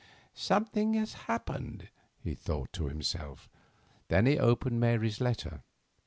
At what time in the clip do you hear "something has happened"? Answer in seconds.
0.33-1.89